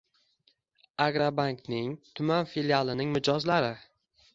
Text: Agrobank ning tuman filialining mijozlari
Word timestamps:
Agrobank 1.05 1.63
ning 1.75 1.95
tuman 2.21 2.51
filialining 2.57 3.17
mijozlari 3.19 3.75